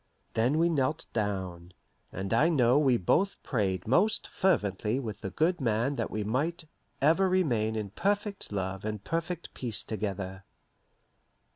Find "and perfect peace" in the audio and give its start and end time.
8.83-9.83